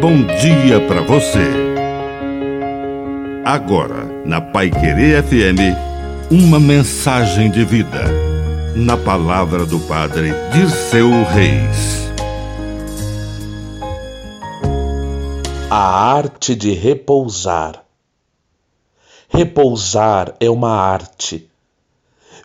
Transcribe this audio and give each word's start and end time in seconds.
bom 0.00 0.24
dia 0.24 0.80
para 0.88 1.02
você. 1.02 1.46
Agora, 3.44 4.06
na 4.24 4.40
Pai 4.40 4.70
Querer 4.70 5.22
FM, 5.22 5.76
uma 6.30 6.58
mensagem 6.58 7.50
de 7.50 7.66
vida. 7.66 8.04
Na 8.74 8.96
palavra 8.96 9.66
do 9.66 9.78
Padre 9.80 10.32
Dirceu 10.54 11.10
Reis. 11.24 12.08
A 15.70 16.14
arte 16.14 16.54
de 16.54 16.72
repousar. 16.72 17.84
Repousar 19.28 20.34
é 20.40 20.48
uma 20.48 20.70
arte. 20.70 21.46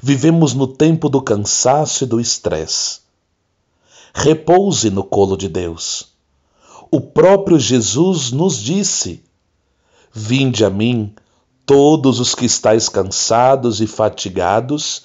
Vivemos 0.03 0.53
no 0.53 0.67
tempo 0.67 1.07
do 1.07 1.21
cansaço 1.21 2.03
e 2.03 2.07
do 2.07 2.19
estresse. 2.19 2.99
Repouse 4.13 4.89
no 4.89 5.05
colo 5.05 5.37
de 5.37 5.47
Deus. 5.47 6.14
O 6.95 7.01
próprio 7.01 7.59
Jesus 7.59 8.31
nos 8.31 8.55
disse: 8.57 9.21
Vinde 10.13 10.63
a 10.63 10.69
mim, 10.69 11.13
todos 11.65 12.21
os 12.21 12.33
que 12.33 12.45
estáis 12.45 12.87
cansados 12.87 13.81
e 13.81 13.85
fatigados, 13.85 15.03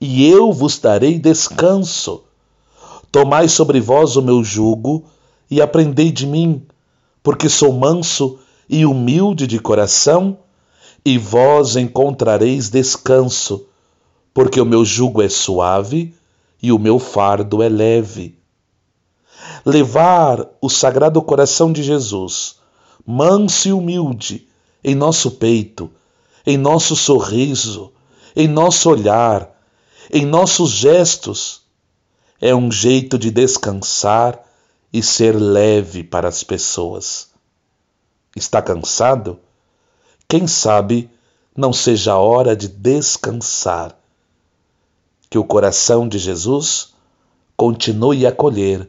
e 0.00 0.28
eu 0.28 0.52
vos 0.52 0.80
darei 0.80 1.16
descanso. 1.16 2.24
Tomai 3.12 3.46
sobre 3.46 3.80
vós 3.80 4.16
o 4.16 4.20
meu 4.20 4.42
jugo 4.42 5.04
e 5.48 5.62
aprendei 5.62 6.10
de 6.10 6.26
mim, 6.26 6.60
porque 7.22 7.48
sou 7.48 7.72
manso 7.72 8.40
e 8.68 8.84
humilde 8.84 9.46
de 9.46 9.60
coração, 9.60 10.38
e 11.04 11.16
vós 11.18 11.76
encontrareis 11.76 12.68
descanso, 12.68 13.64
porque 14.34 14.60
o 14.60 14.66
meu 14.66 14.84
jugo 14.84 15.22
é 15.22 15.28
suave 15.28 16.12
e 16.60 16.72
o 16.72 16.80
meu 16.80 16.98
fardo 16.98 17.62
é 17.62 17.68
leve 17.68 18.37
levar 19.64 20.46
o 20.60 20.68
Sagrado 20.68 21.20
Coração 21.22 21.72
de 21.72 21.82
Jesus, 21.82 22.56
manso 23.06 23.68
e 23.68 23.72
humilde, 23.72 24.48
em 24.82 24.94
nosso 24.94 25.32
peito, 25.32 25.90
em 26.46 26.56
nosso 26.56 26.94
sorriso, 26.94 27.92
em 28.34 28.46
nosso 28.46 28.90
olhar, 28.90 29.50
em 30.12 30.24
nossos 30.24 30.70
gestos, 30.70 31.62
é 32.40 32.54
um 32.54 32.70
jeito 32.70 33.18
de 33.18 33.30
descansar 33.30 34.40
e 34.92 35.02
ser 35.02 35.32
leve 35.32 36.04
para 36.04 36.28
as 36.28 36.42
pessoas. 36.42 37.28
Está 38.34 38.62
cansado? 38.62 39.38
Quem 40.28 40.46
sabe 40.46 41.10
não 41.56 41.72
seja 41.72 42.12
a 42.12 42.18
hora 42.18 42.54
de 42.54 42.68
descansar. 42.68 43.98
Que 45.28 45.36
o 45.36 45.44
coração 45.44 46.08
de 46.08 46.18
Jesus 46.18 46.94
continue 47.56 48.24
a 48.24 48.28
acolher 48.28 48.88